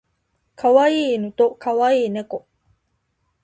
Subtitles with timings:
[0.55, 2.47] 可愛い犬と可愛い猫